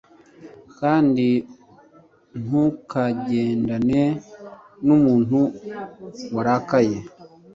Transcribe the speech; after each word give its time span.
kandi 0.79 1.27
ntukagendane 2.43 4.03
n’umuntu 4.85 5.39
warakaye 6.35 6.97